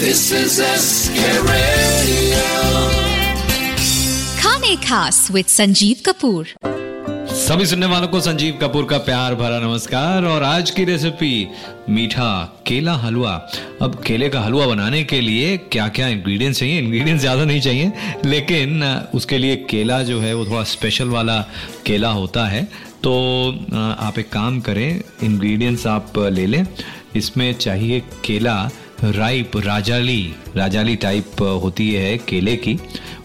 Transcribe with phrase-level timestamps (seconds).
[0.00, 2.44] This is SK Radio.
[4.40, 6.46] खाने खास with Sanjeev Kapoor.
[7.40, 11.48] सभी सुनने वालों को संजीव कपूर का प्यार भरा नमस्कार और आज की रेसिपी
[11.90, 12.30] मीठा
[12.66, 13.34] केला हलवा।
[13.82, 16.78] अब केले का हलवा बनाने के लिए क्या क्या इंग्रेडिएंट्स चाहिए?
[16.78, 17.92] इंग्रेडिएंट्स ज़्यादा नहीं चाहिए
[18.24, 21.40] लेकिन उसके लिए केला जो है वो थोड़ा स्पेशल वाला
[21.86, 22.64] केला होता है।
[23.02, 23.12] तो
[24.00, 26.64] आप एक काम करें इंग्रेडिएंट्स आप ले लें।
[27.16, 28.70] इसमें चाहिए केला
[29.04, 32.78] राइप राजाली राजाली टाइप होती है केले की।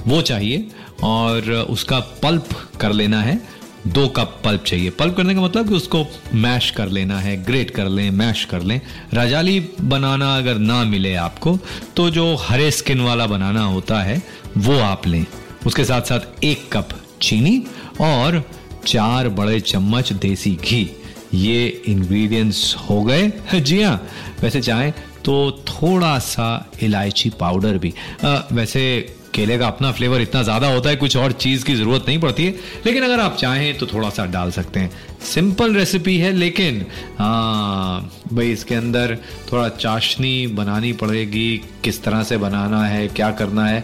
[0.07, 0.67] वो चाहिए
[1.03, 2.49] और उसका पल्प
[2.81, 3.41] कर लेना है।
[3.87, 7.71] दो कप पल्प चाहिए। पल्प करने का मतलब कि उसको मैश कर लेना है ग्रेट
[7.71, 8.81] कर लें मैश कर लें।
[9.13, 11.57] राजाली बनाना अगर ना मिले आपको
[11.95, 14.21] तो जो हरे स्किन वाला बनाना होता है,
[14.57, 15.25] वो आप लें।
[15.65, 16.89] उसके साथ साथ एक कप
[17.21, 17.63] चीनी
[18.01, 18.43] और
[18.87, 20.89] चार बड़े चम्मच देसी घी।
[21.33, 24.07] ये इंग्रेडिएंट्स हो गए। जी हाँ
[24.41, 24.93] वैसे चाहें
[25.25, 28.85] तो थोड़ा सा इलायची पाउडर भी। अ, वैसे
[29.33, 32.45] केले का अपना फ्लेवर इतना ज़्यादा होता है कुछ और चीज़ की ज़रूरत नहीं पड़ती
[32.45, 32.51] है।
[32.85, 34.89] लेकिन अगर आप चाहें तो थोड़ा सा डाल सकते हैं।
[35.25, 36.85] सिंपल रेसिपी है लेकिन
[37.19, 39.17] हाँ भाई इसके अंदर
[39.51, 43.83] थोड़ा चाशनी बनानी पड़ेगी किस तरह से बनाना है क्या करना है।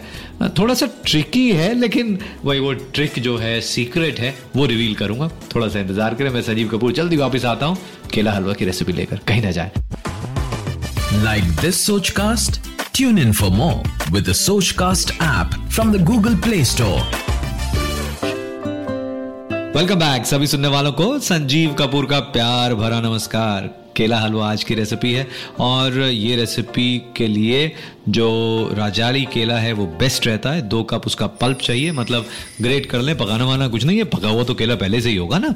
[0.58, 5.28] थोड़ा सा ट्रिकी है लेकिन वही वो ट्रिक जो है सीक्रेट है वो रिवील करूँगा।
[5.54, 7.76] थोड़ा सा इंतज़ार करें मैं संजीव कपूर जल्दी वापस आता हूँ।
[8.14, 9.70] केला हलवा की रेसिपी लेकर कहीं ना जाए।
[11.20, 12.58] Like this Sochcast?
[12.92, 17.02] Tune in for more with the Sochcast app from the Google Play Store.
[19.76, 24.64] Welcome back सभी सुनने वालों को संजीव कपूर का प्यार भरा नमस्कार। केला हलवा आज
[24.64, 25.26] की रेसिपी है
[25.60, 27.74] और ये रेसिपी के लिए
[28.08, 28.28] जो
[28.74, 32.26] राजाली केला है वो बेस्ट रहता है। दो कप उसका पल्प चाहिए मतलब
[32.62, 35.16] ग्रेट कर लें, पकाना वाना कुछ नहीं है। पका हुआ तो केला पहले से ही
[35.16, 35.54] होगा ना।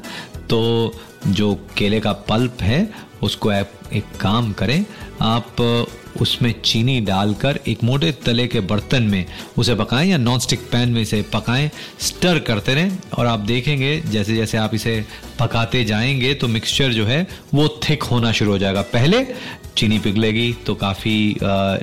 [0.49, 0.93] तो
[1.27, 4.85] जो केले का पल्प है, उसको आप एक काम करें
[5.21, 5.61] आप
[6.21, 9.25] उसमें चीनी डालकर एक मोटे तले के बर्तन में
[9.57, 13.99] उसे पकाएँ या नॉन स्टिक पैन में इसे पकाएँ। स्टर करते रहें और आप देखेंगे,
[14.01, 15.05] जैसे जैसे आप इसे
[15.39, 19.25] पकाते जाएँगे तो मिक्सचर जो है, वो थिक होना शुरू हो जाएगा। पहले
[19.77, 21.15] चीनी पिघलेगी तो काफ़ी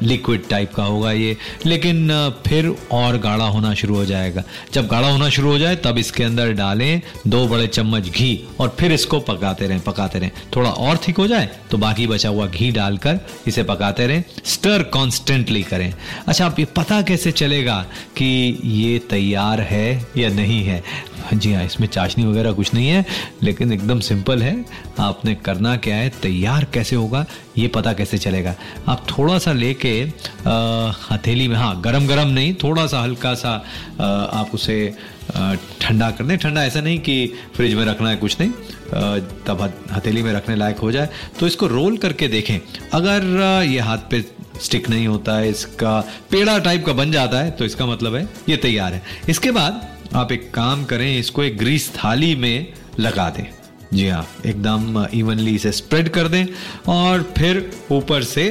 [0.03, 2.09] लिक्विड टाइप का होगा ये। लेकिन
[2.47, 6.25] फिर और गाढ़ा होना शुरू हो जाएगा। जब गाढ़ा होना शुरू हो जाए, तब इसके
[6.25, 10.99] अंदर डालें दो बड़े चम्मच घी और फिर इसको पकाते रहें पकाते रहें। थोड़ा और
[11.09, 15.93] थिक हो जाए तो बाकी बचा हुआ घी डालकर इसे पकाते रहें स्टर कॉन्स्टेंटली करें।
[16.29, 17.81] अच्छा आप ये पता कैसे चलेगा
[18.17, 20.83] कि ये तैयार है या नहीं है?
[21.35, 23.05] जी हाँ इसमें चाशनी वगैरह कुछ नहीं है,
[23.43, 24.65] लेकिन एकदम सिंपल है।
[25.01, 27.25] आपने करना क्या है, तैयार कैसे होगा,
[27.59, 28.55] ये पता कैसे चलेगा?
[28.89, 29.93] आप थोड़ा सा लेके
[31.11, 33.55] हथेली में हाँ गरम गरम नहीं थोड़ा सा हल्का सा
[34.01, 34.95] अ, आप उसे
[35.81, 38.51] ठंडा कर दें। ठंडा ऐसा नहीं कि फ्रिज में रखना है कुछ नहीं
[39.47, 41.09] तब हथेली में रखने लायक हो जाए।
[41.41, 42.59] तो इसको रोल करके देखें।
[42.95, 44.25] अगर ये हाथ पे
[44.63, 45.99] स्टिक नहीं होता है इसका
[46.31, 49.87] पेड़ा टाइप का बन जाता है तो इसका मतलब है ये तैयार है। इसके बाद
[50.15, 53.45] आप एक काम करें इसको एक ग्रीस थाली में लगा दें।
[53.95, 56.47] जी हाँ एकदम इवनली इसे स्प्रेड कर दें
[56.89, 58.45] और फिर ऊपर से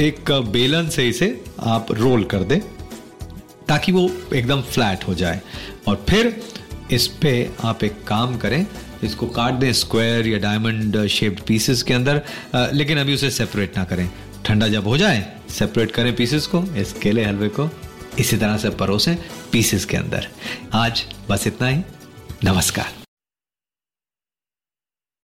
[0.00, 1.28] एक बेलन से इसे
[1.66, 2.60] आप रोल कर दें
[3.68, 5.40] ताकि वो एकदम फ्लैट हो जाए।
[5.88, 6.40] और फिर
[6.92, 7.32] इस पे
[7.64, 8.66] आप एक काम करें,
[9.04, 12.22] इसको काट दें स्क्वायर या डायमंड शेप्ड पीसेस के अंदर
[12.74, 14.08] लेकिन अभी उसे सेपरेट ना करें।
[14.44, 17.68] ठंडा जब हो जाए सेपरेट करें पीसेस को, इस केले हलवे को,
[18.18, 19.16] इसी तरह से परोसें
[19.52, 20.28] पीसेस के अंदर।
[20.74, 21.82] आज बस इतना ही।
[22.44, 23.05] नमस्कार।